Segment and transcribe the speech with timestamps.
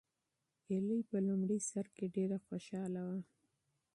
[0.69, 3.19] ایلي په لومړي سر کې ډېره خوشحاله وه.